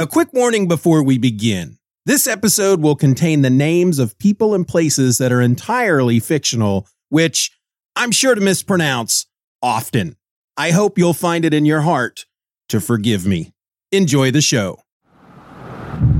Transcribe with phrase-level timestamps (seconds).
[0.00, 1.76] A quick warning before we begin.
[2.06, 7.50] This episode will contain the names of people and places that are entirely fictional, which
[7.96, 9.26] I'm sure to mispronounce
[9.60, 10.14] often.
[10.56, 12.26] I hope you'll find it in your heart
[12.68, 13.52] to forgive me.
[13.90, 14.78] Enjoy the show.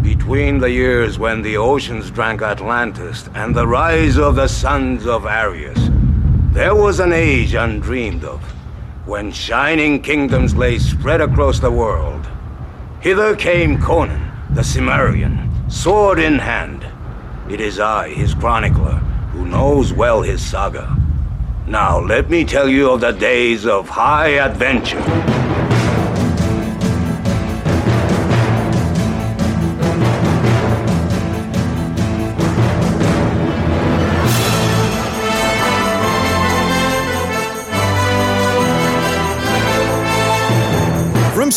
[0.02, 5.22] Between the years when the oceans drank Atlantis and the rise of the sons of
[5.22, 5.78] Aryas,
[6.52, 8.42] there was an age undreamed of,
[9.06, 12.26] when shining kingdoms lay spread across the world.
[13.00, 16.84] Hither came Conan, the Cimmerian, sword in hand.
[17.48, 18.96] It is I, his chronicler,
[19.32, 20.96] who knows well his saga.
[21.68, 24.98] Now let me tell you of the days of high adventure.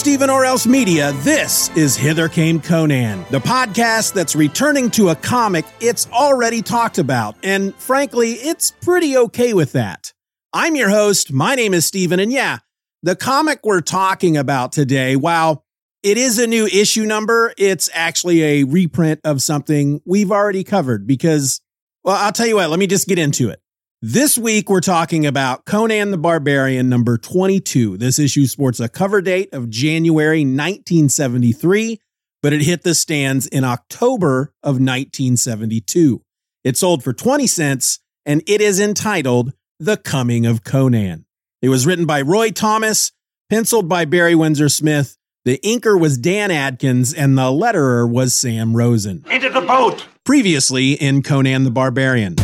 [0.02, 5.16] Stephen or Else Media, this is Hither Came Conan, the podcast that's returning to a
[5.16, 7.36] comic it's already talked about.
[7.44, 10.12] And frankly, it's pretty okay with that.
[10.54, 11.32] I'm your host.
[11.32, 12.20] My name is Stephen.
[12.20, 12.58] And yeah,
[13.04, 15.66] the comic we're talking about today, while
[16.02, 21.06] it is a new issue number, it's actually a reprint of something we've already covered
[21.06, 21.62] because,
[22.04, 23.62] well, I'll tell you what, let me just get into it.
[24.04, 27.98] This week, we're talking about Conan the Barbarian number 22.
[27.98, 32.00] This issue sports a cover date of January 1973,
[32.42, 36.24] but it hit the stands in October of 1972.
[36.64, 41.28] It sold for 20 cents and it is entitled The Coming of Conan.
[41.62, 43.12] It was written by Roy Thomas,
[43.52, 45.16] penciled by Barry Windsor Smith.
[45.46, 49.24] The inker was Dan Adkins and the letterer was Sam Rosen.
[49.30, 50.08] Into the boat!
[50.24, 52.36] Previously in Conan the Barbarian.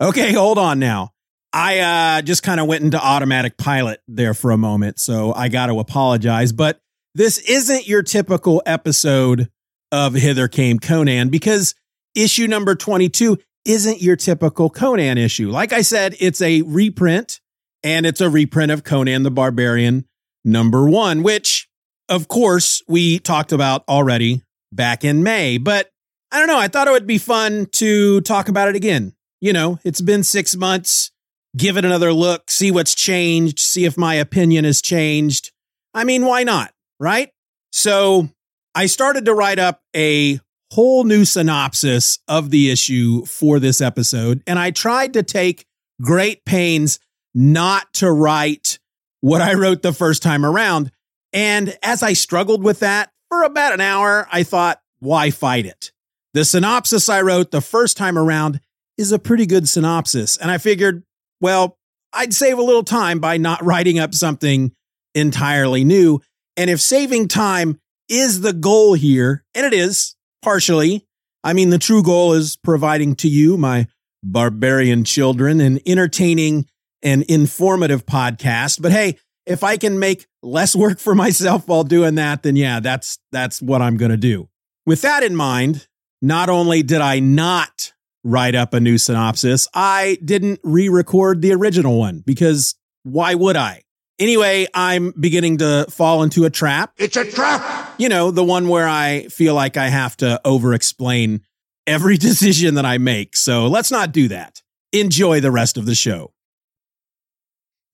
[0.00, 1.12] Okay, hold on now.
[1.52, 1.78] I
[2.18, 5.66] uh, just kind of went into automatic pilot there for a moment, so I got
[5.66, 6.52] to apologize.
[6.52, 6.78] But
[7.14, 9.48] this isn't your typical episode
[9.90, 11.74] of Hither Came Conan because
[12.14, 15.50] issue number 22 isn't your typical Conan issue.
[15.50, 17.40] Like I said, it's a reprint
[17.82, 20.04] and it's a reprint of Conan the Barbarian
[20.44, 21.68] number one, which
[22.08, 25.58] of course we talked about already back in May.
[25.58, 25.90] But
[26.30, 26.58] I don't know.
[26.58, 30.22] I thought it would be fun to talk about it again you know, it's been
[30.24, 31.10] six months.
[31.56, 35.50] Give it another look, see what's changed, see if my opinion has changed.
[35.94, 36.72] I mean, why not?
[37.00, 37.30] Right?
[37.72, 38.28] So
[38.74, 40.40] I started to write up a
[40.72, 44.42] whole new synopsis of the issue for this episode.
[44.46, 45.64] And I tried to take
[46.02, 46.98] great pains
[47.34, 48.78] not to write
[49.20, 50.92] what I wrote the first time around.
[51.32, 55.92] And as I struggled with that for about an hour, I thought, why fight it?
[56.34, 58.60] The synopsis I wrote the first time around
[58.98, 60.36] is a pretty good synopsis.
[60.36, 61.04] And I figured,
[61.40, 61.78] well,
[62.12, 64.72] I'd save a little time by not writing up something
[65.14, 66.20] entirely new.
[66.56, 71.06] And if saving time is the goal here, and it is partially,
[71.44, 73.86] I mean, the true goal is providing to you, my
[74.22, 76.66] barbarian children, an entertaining
[77.02, 78.82] and informative podcast.
[78.82, 79.16] But hey,
[79.46, 83.62] if I can make less work for myself while doing that, then yeah, that's that's
[83.62, 84.48] what I'm going to do.
[84.84, 85.86] With that in mind,
[86.20, 87.77] not only did I not
[88.24, 93.56] write up a new synopsis, I didn't re record the original one because why would
[93.56, 93.82] I?
[94.18, 96.92] Anyway, I'm beginning to fall into a trap.
[96.96, 97.94] It's a trap!
[97.98, 101.42] You know, the one where I feel like I have to over explain
[101.86, 103.36] every decision that I make.
[103.36, 104.62] So let's not do that.
[104.92, 106.32] Enjoy the rest of the show.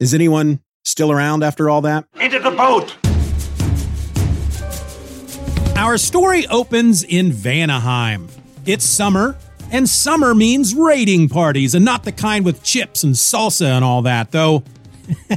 [0.00, 2.06] Is anyone still around after all that?
[2.18, 2.96] Into the boat!
[5.76, 8.28] Our story opens in Vanaheim.
[8.64, 9.36] It's summer,
[9.70, 14.02] and summer means raiding parties, and not the kind with chips and salsa and all
[14.02, 14.62] that, though.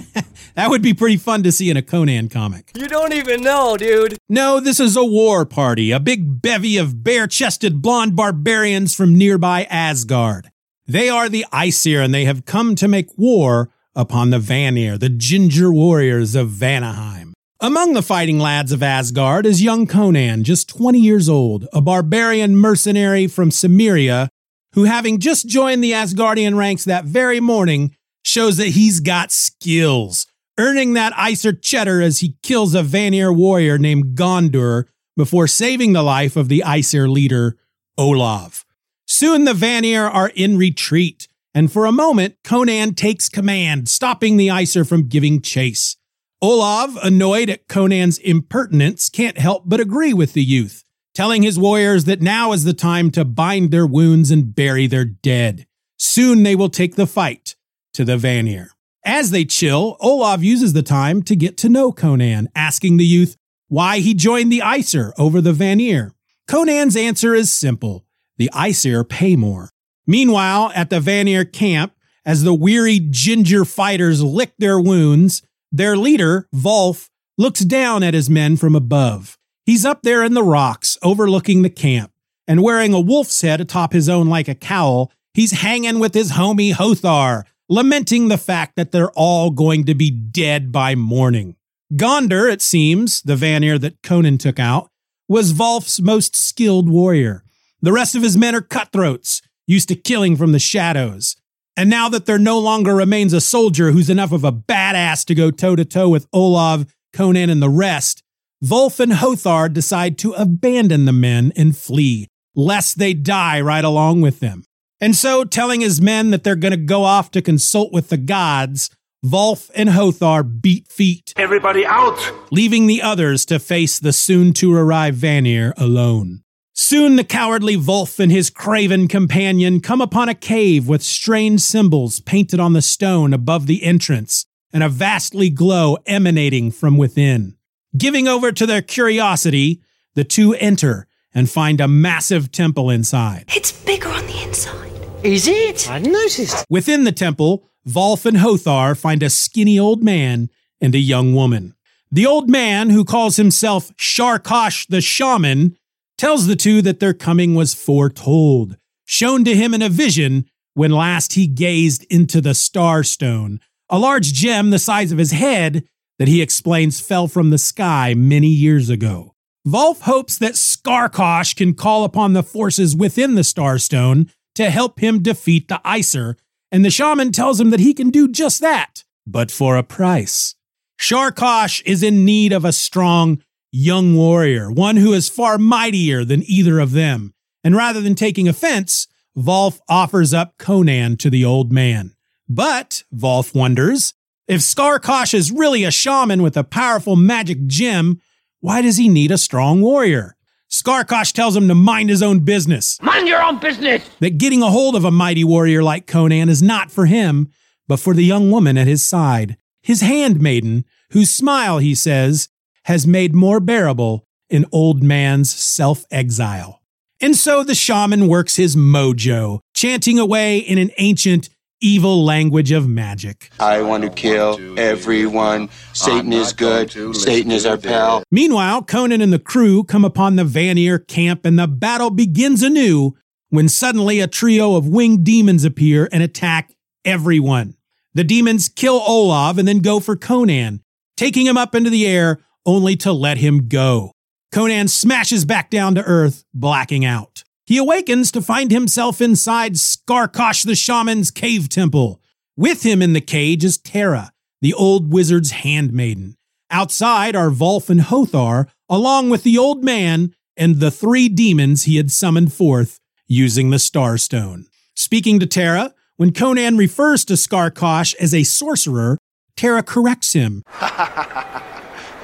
[0.56, 2.72] that would be pretty fun to see in a Conan comic.
[2.76, 4.18] You don't even know, dude.
[4.30, 9.16] No, this is a war party, a big bevy of bare chested blonde barbarians from
[9.16, 10.52] nearby Asgard.
[10.88, 15.10] They are the Aesir, and they have come to make war upon the Vanir, the
[15.10, 17.34] ginger warriors of Vanaheim.
[17.60, 22.56] Among the fighting lads of Asgard is young Conan, just 20 years old, a barbarian
[22.56, 24.30] mercenary from Cimmeria,
[24.74, 30.28] who, having just joined the Asgardian ranks that very morning, shows that he's got skills,
[30.60, 36.04] earning that Aesir cheddar as he kills a Vanir warrior named Gondor before saving the
[36.04, 37.58] life of the Aesir leader,
[37.98, 38.66] Olav.
[39.08, 44.52] Soon the Vanir are in retreat, and for a moment, Conan takes command, stopping the
[44.52, 45.98] Aesir from giving chase.
[46.40, 50.84] Olav, annoyed at Conan's impertinence, can't help but agree with the youth,
[51.16, 55.04] telling his warriors that now is the time to bind their wounds and bury their
[55.04, 55.66] dead.
[55.98, 57.56] Soon they will take the fight
[57.94, 58.70] to the Vanir.
[59.04, 63.36] As they chill, Olav uses the time to get to know Conan, asking the youth
[63.68, 66.14] why he joined the Aesir over the Vanir.
[66.48, 68.06] Conan's answer is simple
[68.38, 69.72] the Aesir pay more.
[70.06, 71.94] Meanwhile, at the Vanir camp,
[72.24, 75.42] as the weary ginger fighters lick their wounds,
[75.72, 79.38] their leader, Volf, looks down at his men from above.
[79.66, 82.12] He's up there in the rocks, overlooking the camp,
[82.48, 86.32] and wearing a wolf's head atop his own like a cowl, he's hanging with his
[86.32, 91.56] homie Hothar, lamenting the fact that they're all going to be dead by morning.
[91.94, 94.90] Gondor, it seems, the Vanir that Conan took out,
[95.28, 97.44] was Volf's most skilled warrior.
[97.82, 101.36] The rest of his men are cutthroats, used to killing from the shadows.
[101.78, 105.36] And now that there no longer remains a soldier who's enough of a badass to
[105.36, 108.24] go toe to toe with Olav, Conan, and the rest,
[108.66, 114.22] Volf and Hothar decide to abandon the men and flee, lest they die right along
[114.22, 114.64] with them.
[115.00, 118.18] And so, telling his men that they're going to go off to consult with the
[118.18, 118.90] gods,
[119.24, 121.34] Volf and Hothar beat feet.
[121.38, 122.34] Everybody out!
[122.52, 126.42] Leaving the others to face the soon to arrive Vanir alone.
[126.80, 132.20] Soon the cowardly Volf and his craven companion come upon a cave with strange symbols
[132.20, 137.58] painted on the stone above the entrance and a vastly glow emanating from within.
[137.98, 139.82] Giving over to their curiosity,
[140.14, 143.46] the two enter and find a massive temple inside.
[143.56, 144.92] It's bigger on the inside.
[145.24, 145.90] Is it?
[145.90, 146.64] I noticed.
[146.70, 151.74] Within the temple, Volf and Hothar find a skinny old man and a young woman.
[152.12, 155.76] The old man, who calls himself Skarkosh the Shaman,
[156.18, 160.92] tells the two that their coming was foretold, shown to him in a vision when
[160.92, 163.60] last he gazed into the Starstone,
[163.90, 165.84] a large gem the size of his head
[166.20, 169.34] that he explains fell from the sky many years ago.
[169.68, 175.22] Volf hopes that Skarkosh can call upon the forces within the Starstone to help him
[175.22, 176.38] defeat the Aesir,
[176.72, 180.56] and the shaman tells him that he can do just that, but for a price.
[181.00, 183.42] Skarkosh is in need of a strong,
[183.78, 187.34] young warrior, one who is far mightier than either of them.
[187.64, 189.08] And rather than taking offense,
[189.38, 192.16] Volf offers up Conan to the old man.
[192.50, 194.16] But, Volf wonders,
[194.48, 198.20] if Skarkosh is really a shaman with a powerful magic gem,
[198.62, 200.36] why does he need a strong warrior?
[200.72, 203.00] Skarkosh tells him to mind his own business.
[203.02, 204.10] Mind your own business!
[204.20, 207.50] That getting a hold of a mighty warrior like Conan is not for him,
[207.88, 212.50] but for the young woman at his side, his handmaiden, whose smile, he says,
[212.88, 216.82] has made more bearable an old man's self exile.
[217.20, 221.50] And so the shaman works his mojo, chanting away in an ancient,
[221.82, 223.50] evil language of magic.
[223.60, 225.70] I want to kill everyone.
[225.92, 226.92] Satan is good.
[227.14, 228.24] Satan is our pal.
[228.32, 233.12] Meanwhile, Conan and the crew come upon the Vanir camp and the battle begins anew
[233.50, 236.74] when suddenly a trio of winged demons appear and attack
[237.04, 237.76] everyone.
[238.14, 240.82] The demons kill Olav and then go for Conan,
[241.18, 244.12] taking him up into the air only to let him go.
[244.52, 247.44] Conan smashes back down to earth, blacking out.
[247.66, 252.22] He awakens to find himself inside Skarkosh the shaman's cave temple.
[252.56, 256.36] With him in the cage is Tara, the old wizard's handmaiden.
[256.70, 261.98] Outside are Volf and Hothar, along with the old man and the three demons he
[261.98, 264.66] had summoned forth using the Starstone.
[264.96, 269.18] Speaking to Tara, when Conan refers to Skarkosh as a sorcerer,
[269.56, 270.64] Tara corrects him.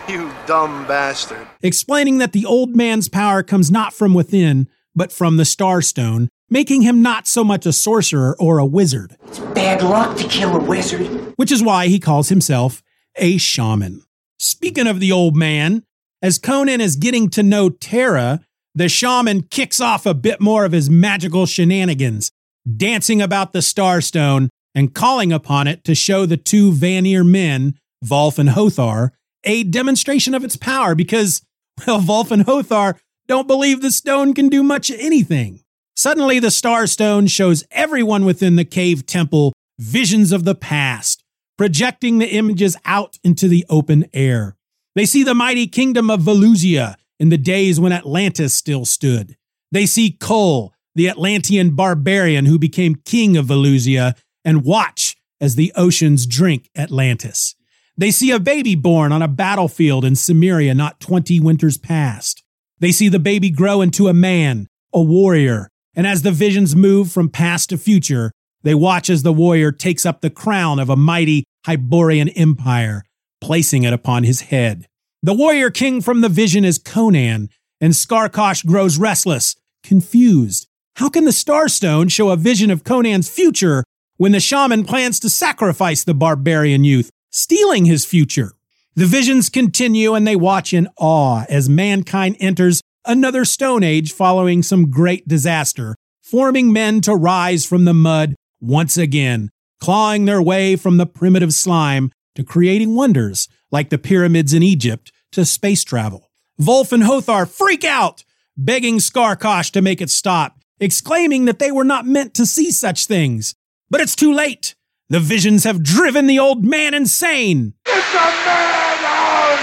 [0.10, 1.48] You dumb bastard.
[1.62, 6.82] explaining that the old man's power comes not from within, but from the Starstone, making
[6.82, 10.60] him not so much a sorcerer or a wizard, It's Bad luck to kill a
[10.64, 11.34] wizard.
[11.38, 12.84] which is why he calls himself
[13.16, 14.04] a shaman.
[14.40, 15.84] Speaking of the old man,
[16.22, 18.42] as Conan is getting to know Tara,
[18.76, 22.30] the shaman kicks off a bit more of his magical shenanigans,
[22.78, 28.38] dancing about the Starstone and calling upon it to show the two Vanir men, Volf
[28.38, 31.42] and Hothar, a demonstration of its power because,
[31.86, 32.98] well, Volf and Hothar
[33.28, 35.62] don't believe the stone can do much anything.
[35.96, 41.24] Suddenly, the Star Stone shows everyone within the cave temple visions of the past,
[41.58, 44.56] projecting the images out into the open air.
[44.96, 49.38] They see the mighty kingdom of Valusia in the days when Atlantis still stood.
[49.72, 55.72] They see Kull, the Atlantean barbarian who became king of Valusia, and watch as the
[55.76, 57.56] oceans drink Atlantis.
[57.96, 62.44] They see a baby born on a battlefield in Cimmeria not 20 winters past.
[62.80, 67.12] They see the baby grow into a man, a warrior, and as the visions move
[67.12, 68.32] from past to future,
[68.64, 73.04] they watch as the warrior takes up the crown of a mighty Hyborian empire,
[73.40, 74.88] placing it upon his head.
[75.22, 80.68] The warrior king from the vision is Conan, and Skarkosh grows restless, confused.
[80.96, 83.84] How can the Starstone show a vision of Conan's future
[84.18, 88.54] when the shaman plans to sacrifice the barbarian youth, stealing his future?
[88.96, 94.62] The visions continue and they watch in awe as mankind enters another stone age following
[94.62, 99.50] some great disaster, forming men to rise from the mud once again,
[99.82, 105.12] clawing their way from the primitive slime to creating wonders like the pyramids in Egypt
[105.32, 106.30] to space travel.
[106.62, 108.24] Volf and Hothar freak out,
[108.56, 113.08] begging Skarkosh to make it stop, exclaiming that they were not meant to see such
[113.08, 113.56] things.
[113.90, 114.76] But it's too late.
[115.10, 117.74] The visions have driven the old man insane.
[117.86, 119.60] It's a madhouse!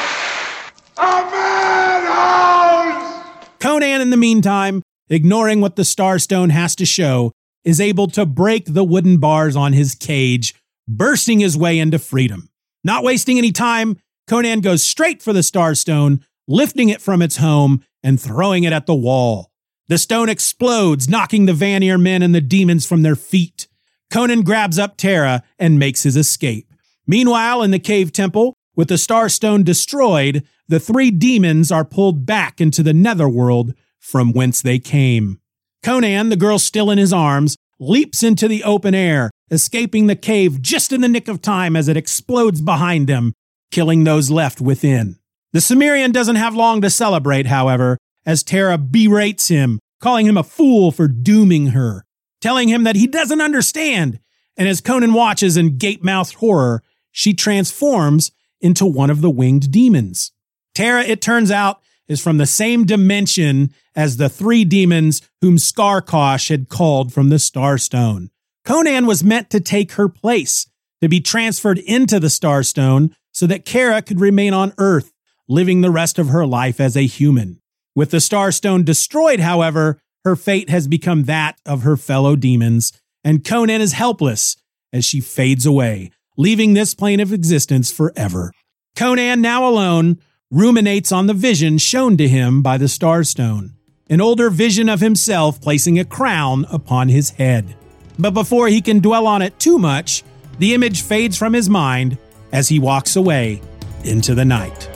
[0.99, 3.19] A madhouse!
[3.59, 7.33] Conan, in the meantime, ignoring what the Starstone has to show,
[7.65, 10.55] is able to break the wooden bars on his cage,
[10.87, 12.49] bursting his way into freedom.
[12.85, 17.83] Not wasting any time, Conan goes straight for the Starstone, lifting it from its home
[18.03, 19.51] and throwing it at the wall.
[19.89, 23.67] The stone explodes, knocking the Vanir men and the demons from their feet.
[24.11, 26.73] Conan grabs up Tara and makes his escape.
[27.07, 32.61] Meanwhile, in the cave temple, with the Starstone destroyed, the three demons are pulled back
[32.61, 35.41] into the netherworld from whence they came.
[35.83, 40.61] Conan, the girl still in his arms, leaps into the open air, escaping the cave
[40.61, 43.33] just in the nick of time as it explodes behind them,
[43.71, 45.17] killing those left within.
[45.53, 50.45] The Cimmerian doesn't have long to celebrate, however, as Tara berates him, calling him a
[50.45, 52.05] fool for dooming her,
[52.41, 54.19] telling him that he doesn't understand.
[54.57, 56.83] And as Conan watches in gape mouthed horror,
[57.13, 58.31] she transforms
[58.61, 60.33] into one of the winged demons.
[60.75, 66.49] Tara, it turns out, is from the same dimension as the three demons whom Skarkosh
[66.49, 68.31] had called from the Starstone.
[68.65, 70.67] Conan was meant to take her place,
[71.01, 75.13] to be transferred into the Starstone so that Tara could remain on Earth,
[75.49, 77.61] living the rest of her life as a human.
[77.95, 82.93] With the Starstone destroyed, however, her fate has become that of her fellow demons,
[83.25, 84.57] and Conan is helpless
[84.93, 88.53] as she fades away, leaving this plane of existence forever.
[88.97, 90.19] Conan, now alone,
[90.51, 93.71] ruminates on the vision shown to him by the Starstone,
[94.09, 97.77] an older vision of himself placing a crown upon his head.
[98.19, 100.25] But before he can dwell on it too much,
[100.59, 102.19] the image fades from his mind
[102.53, 103.63] as he walks away
[104.05, 104.90] into the night.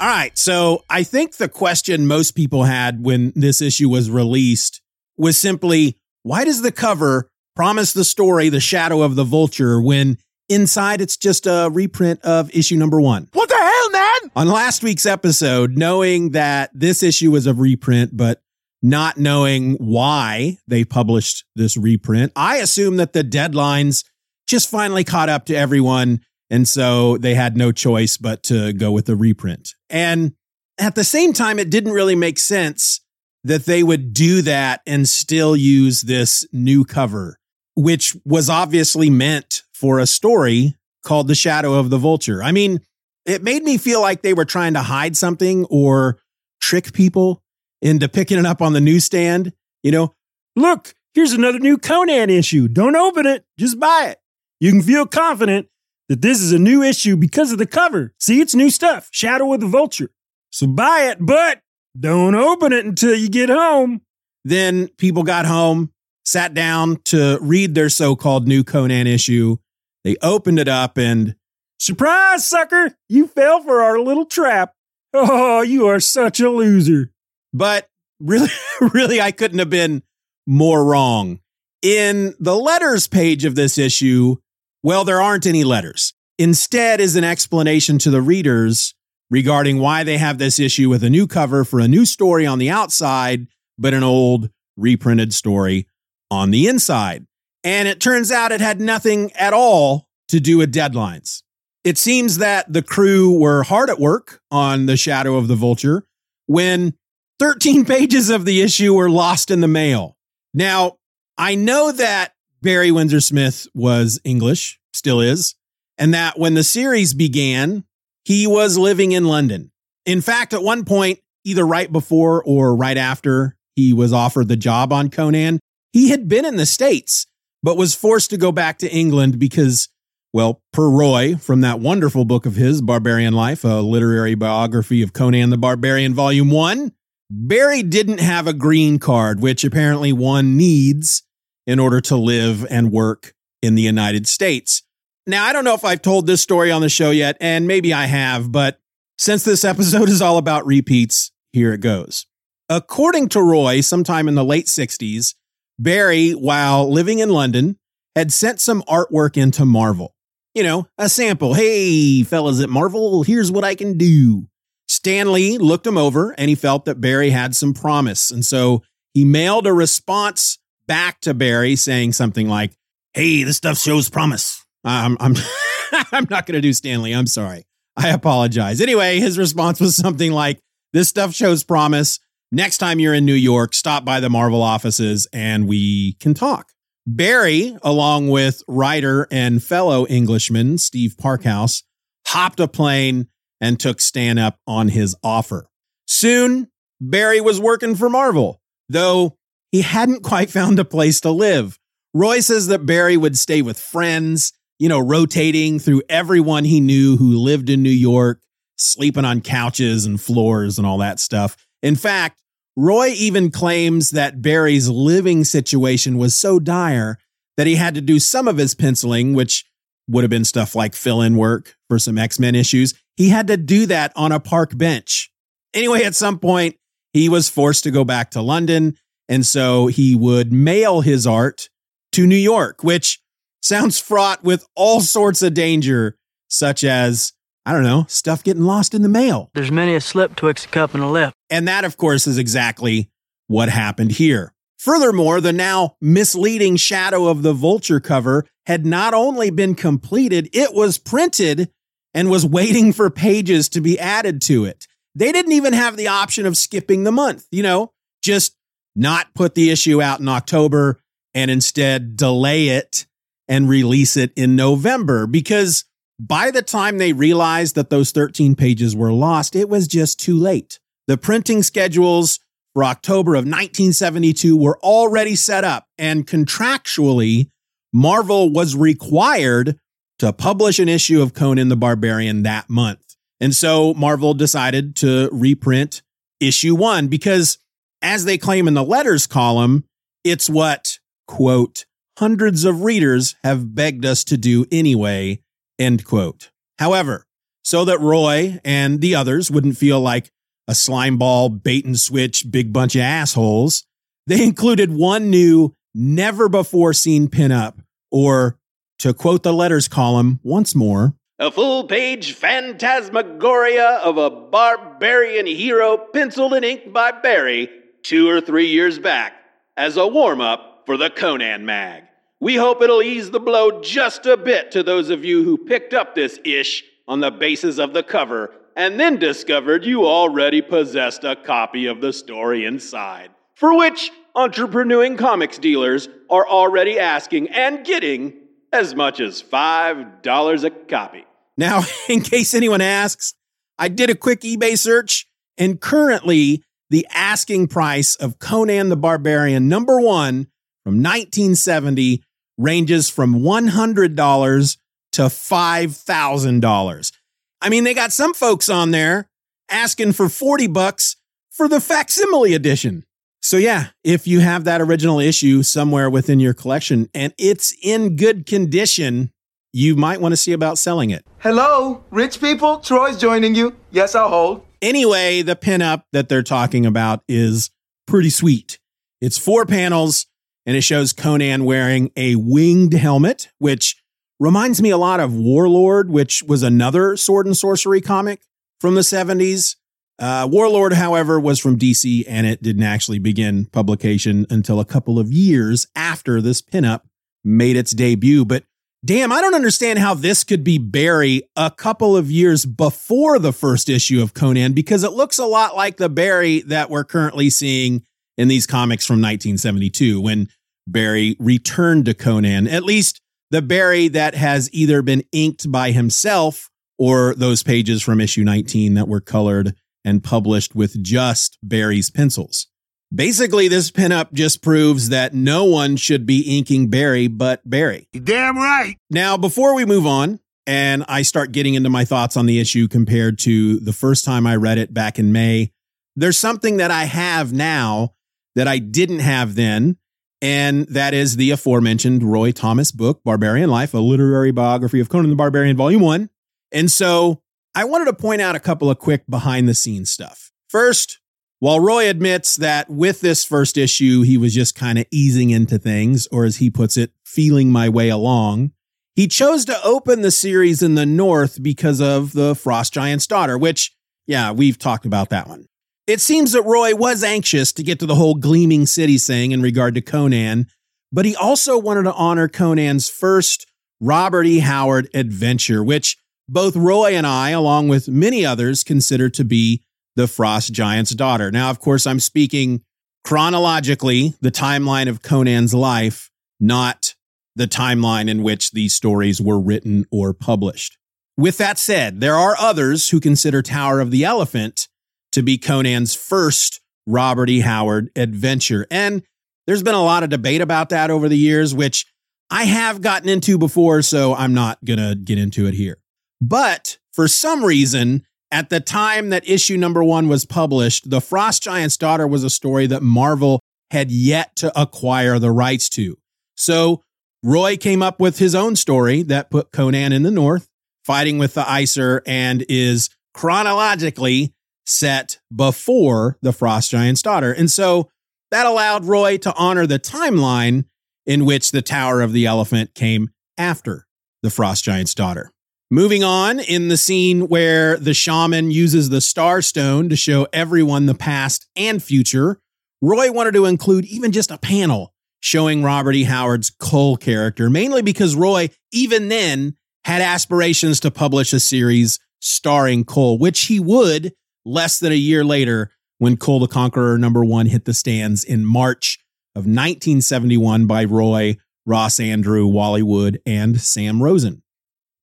[0.00, 4.80] All right, so I think the question most people had when this issue was released
[5.16, 10.18] was simply why does the cover promise the story The Shadow of the Vulture when
[10.48, 13.28] inside it's just a reprint of issue number one?
[13.32, 14.30] What the hell, man?
[14.36, 18.40] On last week's episode, knowing that this issue was a reprint, but
[18.80, 24.04] not knowing why they published this reprint, I assume that the deadlines
[24.46, 26.20] just finally caught up to everyone.
[26.50, 29.74] And so they had no choice but to go with the reprint.
[29.90, 30.32] And
[30.78, 33.00] at the same time, it didn't really make sense
[33.44, 37.38] that they would do that and still use this new cover,
[37.74, 40.74] which was obviously meant for a story
[41.04, 42.42] called The Shadow of the Vulture.
[42.42, 42.80] I mean,
[43.24, 46.18] it made me feel like they were trying to hide something or
[46.60, 47.42] trick people
[47.80, 49.52] into picking it up on the newsstand.
[49.82, 50.14] You know,
[50.56, 52.68] look, here's another new Conan issue.
[52.68, 54.18] Don't open it, just buy it.
[54.60, 55.68] You can feel confident
[56.08, 58.14] that this is a new issue because of the cover.
[58.18, 60.10] See, it's new stuff Shadow of the Vulture.
[60.50, 61.60] So buy it, but
[61.98, 64.02] don't open it until you get home.
[64.44, 65.92] Then people got home,
[66.24, 69.56] sat down to read their so called new Conan issue.
[70.04, 71.34] They opened it up and,
[71.78, 74.72] surprise, sucker, you fell for our little trap.
[75.12, 77.10] Oh, you are such a loser.
[77.52, 77.88] But
[78.20, 78.50] really,
[78.80, 80.02] really, I couldn't have been
[80.46, 81.40] more wrong.
[81.82, 84.36] In the letters page of this issue,
[84.82, 86.14] well, there aren't any letters.
[86.38, 88.94] Instead is an explanation to the readers
[89.30, 92.58] regarding why they have this issue with a new cover for a new story on
[92.58, 95.86] the outside, but an old reprinted story
[96.30, 97.26] on the inside.
[97.64, 101.42] And it turns out it had nothing at all to do with deadlines.
[101.84, 106.04] It seems that the crew were hard at work on The Shadow of the Vulture
[106.46, 106.94] when
[107.38, 110.16] 13 pages of the issue were lost in the mail.
[110.54, 110.96] Now,
[111.36, 115.54] I know that Barry Windsor Smith was English, still is,
[115.96, 117.84] and that when the series began,
[118.24, 119.70] he was living in London.
[120.06, 124.56] In fact, at one point, either right before or right after he was offered the
[124.56, 125.60] job on Conan,
[125.92, 127.26] he had been in the States,
[127.62, 129.88] but was forced to go back to England because,
[130.32, 135.12] well, per Roy from that wonderful book of his, Barbarian Life, a literary biography of
[135.12, 136.92] Conan the Barbarian, Volume 1,
[137.30, 141.22] Barry didn't have a green card, which apparently one needs
[141.68, 144.82] in order to live and work in the United States.
[145.26, 147.92] Now, I don't know if I've told this story on the show yet, and maybe
[147.92, 148.80] I have, but
[149.18, 152.26] since this episode is all about repeats, here it goes.
[152.70, 155.34] According to Roy, sometime in the late 60s,
[155.78, 157.78] Barry, while living in London,
[158.16, 160.14] had sent some artwork into Marvel.
[160.54, 161.52] You know, a sample.
[161.52, 164.48] Hey, fellas at Marvel, here's what I can do.
[164.88, 168.30] Stan Lee looked him over and he felt that Barry had some promise.
[168.30, 168.82] And so
[169.12, 172.72] he mailed a response back to Barry saying something like,
[173.12, 174.64] Hey, this stuff shows promise.
[174.84, 175.34] I'm, I'm,
[176.12, 177.12] I'm not going to do Stan Lee.
[177.12, 177.64] I'm sorry.
[177.96, 178.80] I apologize.
[178.80, 180.58] Anyway, his response was something like,
[180.92, 182.18] This stuff shows promise.
[182.50, 186.72] Next time you're in New York, stop by the Marvel offices and we can talk.
[187.06, 191.82] Barry, along with writer and fellow Englishman Steve Parkhouse,
[192.26, 193.28] hopped a plane
[193.60, 195.68] and took Stan up on his offer.
[196.06, 196.68] Soon,
[197.00, 199.37] Barry was working for Marvel, though
[199.72, 201.78] he hadn't quite found a place to live.
[202.14, 207.16] Roy says that Barry would stay with friends, you know, rotating through everyone he knew
[207.16, 208.40] who lived in New York,
[208.76, 211.56] sleeping on couches and floors and all that stuff.
[211.82, 212.40] In fact,
[212.76, 217.18] Roy even claims that Barry's living situation was so dire
[217.56, 219.64] that he had to do some of his penciling, which
[220.08, 222.94] would have been stuff like fill in work for some X Men issues.
[223.16, 225.30] He had to do that on a park bench.
[225.74, 226.76] Anyway, at some point,
[227.12, 228.96] he was forced to go back to London.
[229.28, 231.68] And so he would mail his art
[232.12, 233.20] to New York, which
[233.62, 236.16] sounds fraught with all sorts of danger,
[236.48, 237.32] such as,
[237.66, 239.50] I don't know, stuff getting lost in the mail.
[239.54, 241.34] There's many a slip twixt a cup and a lip.
[241.50, 243.10] And that, of course, is exactly
[243.46, 244.54] what happened here.
[244.78, 250.72] Furthermore, the now misleading shadow of the vulture cover had not only been completed, it
[250.72, 251.70] was printed
[252.14, 254.86] and was waiting for pages to be added to it.
[255.14, 258.54] They didn't even have the option of skipping the month, you know, just
[258.98, 261.00] not put the issue out in October
[261.34, 263.06] and instead delay it
[263.46, 265.84] and release it in November because
[266.18, 270.36] by the time they realized that those 13 pages were lost, it was just too
[270.36, 270.80] late.
[271.06, 272.40] The printing schedules
[272.74, 277.50] for October of 1972 were already set up, and contractually,
[277.92, 279.78] Marvel was required
[280.18, 283.16] to publish an issue of Conan the Barbarian that month.
[283.40, 286.02] And so Marvel decided to reprint
[286.40, 287.58] issue one because,
[288.02, 289.84] as they claim in the letters column,
[290.24, 291.84] it's what, quote,
[292.18, 295.40] hundreds of readers have begged us to do anyway,
[295.78, 296.50] end quote.
[296.78, 297.24] However,
[297.64, 300.30] so that Roy and the others wouldn't feel like
[300.66, 303.84] a slime ball, bait and switch, big bunch of assholes,
[304.26, 307.78] they included one new, never before seen pinup,
[308.10, 308.58] or
[308.98, 315.96] to quote the letters column once more, a full page phantasmagoria of a barbarian hero
[316.12, 317.70] penciled and inked by Barry
[318.08, 319.34] two or three years back
[319.76, 322.04] as a warm up for the Conan mag.
[322.40, 325.92] We hope it'll ease the blow just a bit to those of you who picked
[325.92, 331.22] up this ish on the basis of the cover and then discovered you already possessed
[331.22, 337.84] a copy of the story inside, for which entrepreneuring comics dealers are already asking and
[337.84, 338.32] getting
[338.72, 341.26] as much as $5 a copy.
[341.58, 343.34] Now, in case anyone asks,
[343.78, 345.26] I did a quick eBay search,
[345.58, 350.48] and currently the asking price of Conan the Barbarian number one
[350.84, 352.22] from 1970
[352.56, 354.76] ranges from $100
[355.12, 357.12] to $5,000.
[357.60, 359.28] I mean, they got some folks on there
[359.70, 361.16] asking for 40 bucks
[361.50, 363.04] for the facsimile edition.
[363.40, 368.16] So yeah, if you have that original issue somewhere within your collection and it's in
[368.16, 369.30] good condition,
[369.72, 371.24] you might want to see about selling it.
[371.38, 372.78] Hello, rich people.
[372.78, 373.76] Troy's joining you.
[373.90, 374.67] Yes, I'll hold.
[374.80, 377.70] Anyway, the pinup that they're talking about is
[378.06, 378.78] pretty sweet.
[379.20, 380.26] It's four panels
[380.66, 383.96] and it shows Conan wearing a winged helmet, which
[384.38, 388.40] reminds me a lot of Warlord, which was another sword and sorcery comic
[388.80, 389.76] from the 70s.
[390.18, 395.18] Uh, Warlord, however, was from DC and it didn't actually begin publication until a couple
[395.18, 397.02] of years after this pinup
[397.44, 398.44] made its debut.
[398.44, 398.64] But
[399.08, 403.54] damn, I don't understand how this could be Barry a couple of years before the
[403.54, 407.48] first issue of Conan because it looks a lot like the Barry that we're currently
[407.48, 408.02] seeing
[408.36, 410.50] in these comics from 1972 when
[410.86, 416.68] Barry returned to Conan, at least the Barry that has either been inked by himself
[416.98, 422.66] or those pages from issue 19 that were colored and published with just Barry's pencils.
[423.14, 428.06] Basically, this pinup just proves that no one should be inking Barry but Barry.
[428.12, 428.96] You damn right.
[429.10, 432.86] Now, before we move on and I start getting into my thoughts on the issue
[432.86, 435.72] compared to the first time I read it back in May,
[436.16, 438.14] there's something that I have now
[438.54, 439.96] that I didn't have then.
[440.42, 445.30] And that is the aforementioned Roy Thomas book, Barbarian Life, a literary biography of Conan
[445.30, 446.28] the Barbarian, Volume 1.
[446.72, 447.42] And so
[447.74, 450.52] I wanted to point out a couple of quick behind the scenes stuff.
[450.68, 451.20] First,
[451.60, 455.78] while Roy admits that with this first issue, he was just kind of easing into
[455.78, 458.72] things, or as he puts it, feeling my way along,
[459.16, 463.58] he chose to open the series in the North because of the Frost Giant's daughter,
[463.58, 463.92] which,
[464.28, 465.66] yeah, we've talked about that one.
[466.06, 469.60] It seems that Roy was anxious to get to the whole Gleaming City thing in
[469.60, 470.68] regard to Conan,
[471.10, 473.66] but he also wanted to honor Conan's first
[474.00, 474.60] Robert E.
[474.60, 476.16] Howard adventure, which
[476.48, 479.82] both Roy and I, along with many others, consider to be
[480.18, 481.52] the Frost Giant's daughter.
[481.52, 482.82] Now, of course, I'm speaking
[483.22, 486.28] chronologically, the timeline of Conan's life,
[486.58, 487.14] not
[487.54, 490.98] the timeline in which these stories were written or published.
[491.36, 494.88] With that said, there are others who consider Tower of the Elephant
[495.30, 497.60] to be Conan's first Robert E.
[497.60, 498.88] Howard adventure.
[498.90, 499.22] And
[499.68, 502.06] there's been a lot of debate about that over the years, which
[502.50, 505.98] I have gotten into before, so I'm not going to get into it here.
[506.40, 511.62] But for some reason, at the time that issue number one was published, The Frost
[511.62, 516.16] Giant's Daughter was a story that Marvel had yet to acquire the rights to.
[516.56, 517.02] So
[517.42, 520.68] Roy came up with his own story that put Conan in the North,
[521.04, 524.52] fighting with the Aesir, and is chronologically
[524.86, 527.52] set before The Frost Giant's Daughter.
[527.52, 528.08] And so
[528.50, 530.86] that allowed Roy to honor the timeline
[531.26, 534.06] in which the Tower of the Elephant came after
[534.42, 535.52] The Frost Giant's Daughter.
[535.90, 541.06] Moving on in the scene where the shaman uses the star stone to show everyone
[541.06, 542.60] the past and future,
[543.00, 546.24] Roy wanted to include even just a panel showing Robert E.
[546.24, 553.06] Howard's Kull character, mainly because Roy, even then, had aspirations to publish a series starring
[553.06, 554.34] Kull, which he would
[554.66, 558.66] less than a year later when Kull the Conqueror number one hit the stands in
[558.66, 559.20] March
[559.54, 564.62] of 1971 by Roy, Ross Andru, Wally Wood, and Sam Rosen.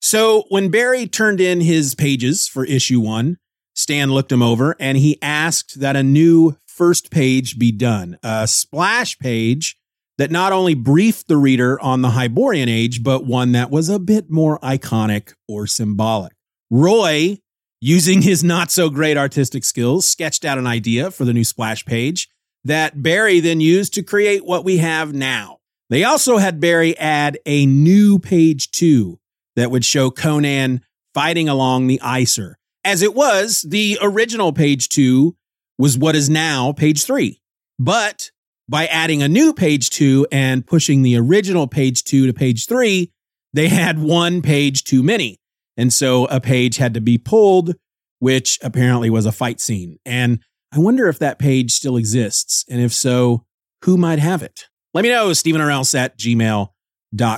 [0.05, 3.39] So when Barry turned in his pages for issue one,
[3.73, 8.47] Stan looked him over and he asked that a new first page be done, a
[8.47, 9.75] splash page
[10.19, 13.97] that not only briefed the reader on the Hyborian age, but one that was a
[13.97, 16.33] bit more iconic or symbolic.
[16.69, 17.39] Roy,
[17.81, 21.83] using his not so great artistic skills, sketched out an idea for the new splash
[21.83, 22.29] page
[22.63, 25.57] that Barry then used to create what we have now.
[25.89, 29.17] They also had Barry add a new page two
[29.55, 30.81] that would show Conan
[31.13, 32.57] fighting along the Aesir.
[32.83, 35.35] As it was, the original page two
[35.77, 37.41] was what is now page three.
[37.79, 38.31] But
[38.69, 43.11] by adding a new page two and pushing the original page two to page three,
[43.53, 45.39] they had one page too many.
[45.77, 47.75] And so a page had to be pulled,
[48.19, 49.97] which apparently was a fight scene.
[50.05, 50.39] And
[50.73, 52.65] I wonder if that page still exists.
[52.69, 53.45] And if so,
[53.83, 54.67] who might have it?
[54.93, 56.69] Let me know, Stephen at gmail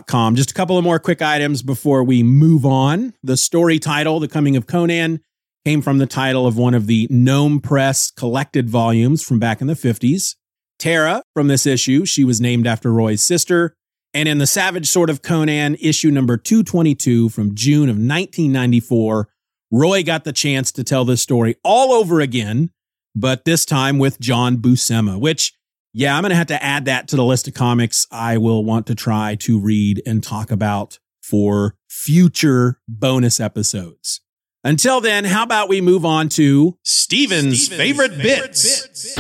[0.08, 0.36] Com.
[0.36, 3.14] Just a couple of more quick items before we move on.
[3.24, 5.20] The story title, The Coming of Conan,
[5.66, 9.68] came from the title of one of the Gnome Press collected volumes from back in
[9.68, 10.36] the 50s.
[10.80, 13.74] Tara, from this issue, she was named after Roy's sister.
[14.14, 19.28] And in The Savage Sword of Conan, issue number 222 from June of 1994,
[19.72, 22.72] Roy got the chance to tell this story all over again,
[23.16, 25.54] but this time with John Buscema, which
[25.98, 28.64] yeah, I'm going to have to add that to the list of comics I will
[28.64, 34.22] want to try to read and talk about for future bonus episodes.
[34.64, 38.86] Until then, how about we move on to Steven's, Steven's favorite, favorite bits.
[38.86, 39.16] bits.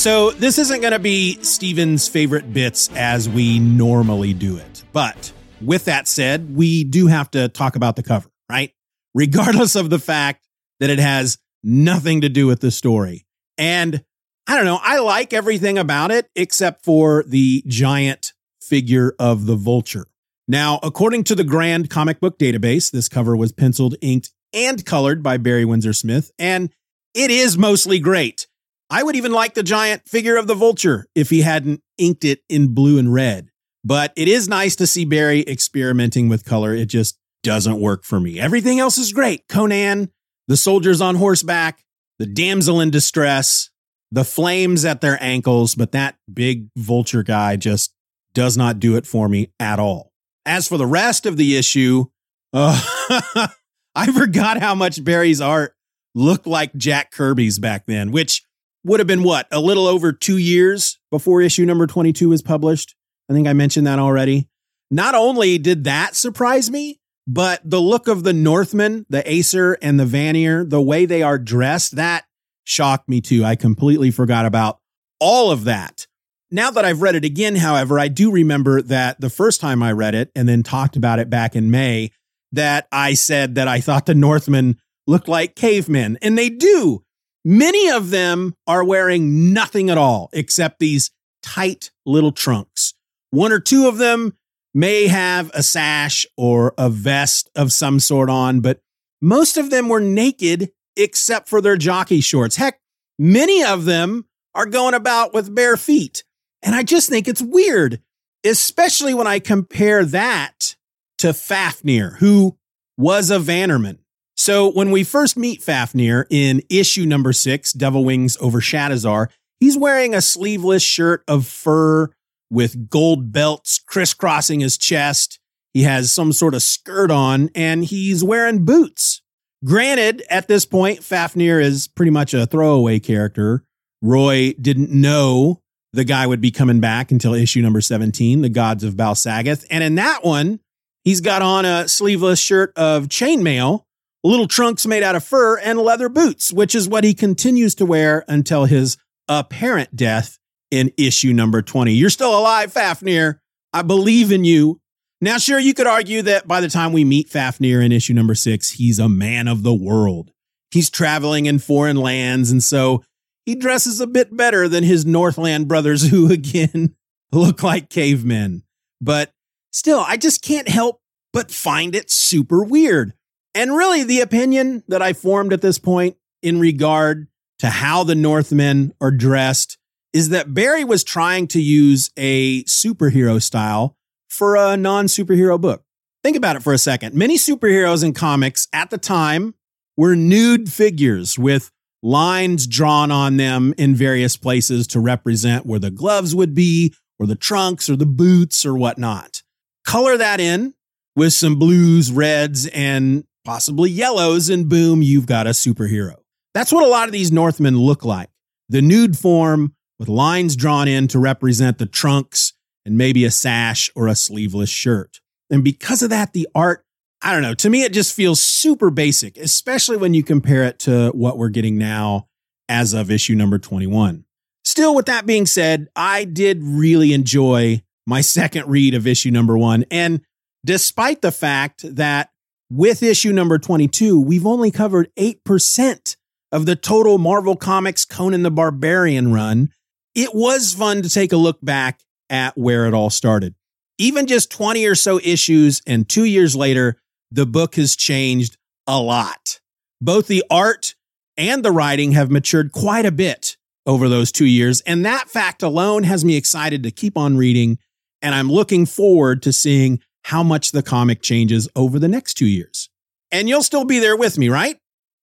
[0.00, 4.84] So, this isn't going to be Steven's favorite bits as we normally do it.
[4.92, 8.72] But with that said, we do have to talk about the cover, right?
[9.14, 10.46] Regardless of the fact
[10.78, 13.26] that it has nothing to do with the story.
[13.58, 14.04] And
[14.46, 19.56] I don't know, I like everything about it except for the giant figure of the
[19.56, 20.06] vulture.
[20.48, 25.22] Now, according to the Grand Comic Book Database, this cover was penciled, inked, and colored
[25.22, 26.70] by Barry Windsor Smith, and
[27.14, 28.48] it is mostly great.
[28.90, 32.40] I would even like the giant figure of the vulture if he hadn't inked it
[32.48, 33.48] in blue and red.
[33.84, 36.74] But it is nice to see Barry experimenting with color.
[36.74, 38.38] It just doesn't work for me.
[38.38, 39.48] Everything else is great.
[39.48, 40.10] Conan,
[40.48, 41.84] the soldiers on horseback,
[42.18, 43.70] the damsel in distress,
[44.10, 47.94] the flames at their ankles, but that big vulture guy just
[48.34, 50.12] does not do it for me at all.
[50.44, 52.06] As for the rest of the issue,
[52.52, 53.48] uh,
[53.94, 55.74] I forgot how much Barry's art
[56.14, 58.42] looked like Jack Kirby's back then, which
[58.84, 62.94] would have been what, a little over two years before issue number 22 was published.
[63.30, 64.48] I think I mentioned that already.
[64.90, 69.98] Not only did that surprise me, but the look of the Northmen, the Aesir and
[69.98, 72.24] the Vanir, the way they are dressed, that
[72.64, 73.44] shocked me too.
[73.44, 74.78] I completely forgot about
[75.20, 76.06] all of that.
[76.50, 79.92] Now that I've read it again, however, I do remember that the first time I
[79.92, 82.10] read it and then talked about it back in May,
[82.52, 87.02] that I said that I thought the Northmen looked like cavemen, and they do.
[87.44, 91.10] Many of them are wearing nothing at all except these
[91.42, 92.94] tight little trunks.
[93.30, 94.36] One or two of them
[94.74, 98.80] may have a sash or a vest of some sort on, but
[99.20, 102.56] most of them were naked except for their jockey shorts.
[102.56, 102.80] Heck,
[103.18, 106.24] many of them are going about with bare feet.
[106.62, 108.00] And I just think it's weird,
[108.44, 110.76] especially when I compare that
[111.18, 112.56] to Fafnir, who
[112.96, 113.98] was a Vannerman.
[114.36, 119.28] So when we first meet Fafnir in issue number six, Devil Wings over Shadizar,
[119.60, 122.10] he's wearing a sleeveless shirt of fur
[122.52, 125.40] with gold belts crisscrossing his chest.
[125.72, 129.22] He has some sort of skirt on and he's wearing boots.
[129.64, 133.64] Granted, at this point, Fafnir is pretty much a throwaway character.
[134.02, 135.62] Roy didn't know
[135.94, 139.64] the guy would be coming back until issue number 17, The Gods of Bal Sagoth.
[139.70, 140.60] And in that one,
[141.04, 143.84] he's got on a sleeveless shirt of chainmail,
[144.24, 147.86] little trunks made out of fur, and leather boots, which is what he continues to
[147.86, 150.38] wear until his apparent death
[150.72, 151.92] in issue number 20.
[151.92, 153.40] You're still alive, Fafnir.
[153.74, 154.80] I believe in you.
[155.20, 158.34] Now, sure, you could argue that by the time we meet Fafnir in issue number
[158.34, 160.32] six, he's a man of the world.
[160.72, 163.04] He's traveling in foreign lands, and so
[163.44, 166.96] he dresses a bit better than his Northland brothers, who again
[167.32, 168.64] look like cavemen.
[169.00, 169.30] But
[169.72, 171.00] still, I just can't help
[171.32, 173.12] but find it super weird.
[173.54, 178.14] And really, the opinion that I formed at this point in regard to how the
[178.14, 179.76] Northmen are dressed
[180.12, 183.96] is that Barry was trying to use a superhero style
[184.28, 185.84] for a non superhero book.
[186.22, 187.14] Think about it for a second.
[187.14, 189.54] Many superheroes in comics at the time
[189.96, 191.70] were nude figures with
[192.02, 197.26] lines drawn on them in various places to represent where the gloves would be, or
[197.26, 199.42] the trunks, or the boots, or whatnot.
[199.84, 200.74] Color that in
[201.16, 206.16] with some blues, reds, and possibly yellows, and boom, you've got a superhero.
[206.54, 208.30] That's what a lot of these Northmen look like.
[208.68, 212.52] The nude form with lines drawn in to represent the trunks
[212.84, 215.20] and maybe a sash or a sleeveless shirt.
[215.50, 216.84] And because of that, the art,
[217.22, 220.78] I don't know, to me, it just feels super basic, especially when you compare it
[220.80, 222.26] to what we're getting now
[222.68, 224.24] as of issue number 21.
[224.64, 229.56] Still, with that being said, I did really enjoy my second read of issue number
[229.56, 229.84] one.
[229.90, 230.22] And
[230.64, 232.30] despite the fact that
[232.70, 236.16] with issue number 22, we've only covered 8%
[236.50, 239.70] of the total Marvel Comics Conan the Barbarian run,
[240.14, 243.54] it was fun to take a look back at where it all started.
[243.98, 246.96] Even just 20 or so issues and two years later,
[247.30, 249.60] the book has changed a lot.
[250.00, 250.94] Both the art
[251.36, 254.80] and the writing have matured quite a bit over those two years.
[254.82, 257.78] And that fact alone has me excited to keep on reading.
[258.20, 262.46] And I'm looking forward to seeing how much the comic changes over the next two
[262.46, 262.88] years.
[263.30, 264.76] And you'll still be there with me, right?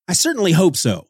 [0.08, 1.08] I certainly hope so.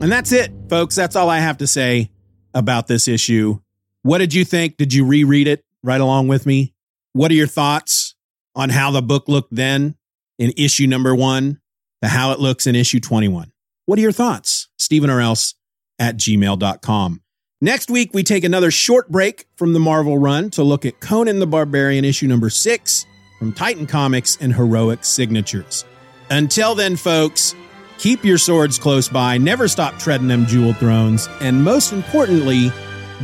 [0.00, 0.94] And that's it, folks.
[0.94, 2.10] That's all I have to say
[2.54, 3.58] about this issue.
[4.02, 4.78] What did you think?
[4.78, 6.74] Did you reread it right along with me?
[7.12, 8.14] What are your thoughts
[8.54, 9.96] on how the book looked then
[10.38, 11.60] in issue number one
[12.02, 13.52] to how it looks in issue 21?
[13.84, 14.68] What are your thoughts?
[14.78, 15.54] Stephen or else
[15.98, 17.20] at gmail.com.
[17.60, 21.40] Next week, we take another short break from the Marvel run to look at Conan
[21.40, 23.04] the Barbarian issue number six
[23.38, 25.84] from Titan Comics and Heroic Signatures.
[26.30, 27.54] Until then, folks,
[28.00, 32.72] Keep your swords close by, never stop treading them jeweled thrones, and most importantly,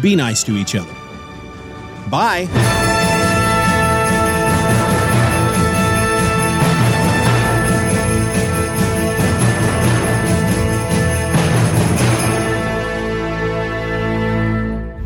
[0.02, 0.94] be nice to each other.
[2.10, 2.44] Bye.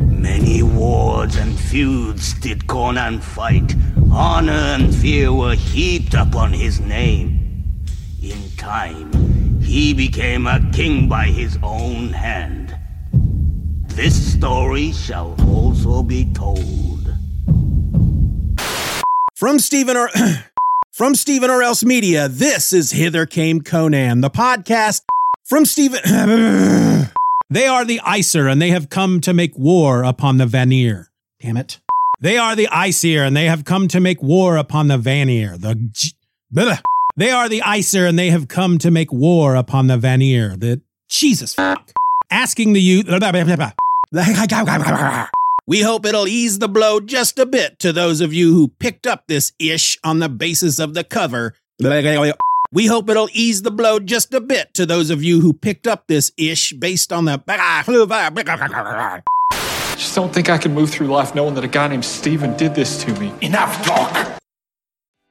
[0.09, 3.73] Many wars and feuds did Conan fight.
[4.11, 7.37] Honor and fear were heaped upon his name.
[8.21, 9.09] In time,
[9.71, 12.77] he became a king by his own hand.
[13.95, 17.07] This story shall also be told.
[19.37, 20.09] From Stephen or
[20.93, 25.03] from Stephen or else media, this is Hither Came Conan, the podcast
[25.47, 26.01] from Stephen.
[27.49, 31.07] they are the Aesir, and they have come to make war upon the Vanir.
[31.39, 31.79] Damn it.
[32.19, 35.57] They are the Aesir, and they have come to make war upon the Vanir.
[35.57, 36.11] The G-.
[37.15, 40.55] they are the Aesir, and they have come to make war upon the Vanir.
[40.55, 41.91] The Jesus fuck.
[42.29, 43.07] Asking the youth.
[45.67, 49.05] We hope it'll ease the blow just a bit to those of you who picked
[49.05, 51.55] up this ish on the basis of the cover.
[52.73, 55.87] We hope it'll ease the blow just a bit to those of you who picked
[55.87, 57.41] up this ish based on the.
[59.97, 62.73] Just don't think I can move through life knowing that a guy named Steven did
[62.73, 63.33] this to me.
[63.41, 64.30] Enough talk!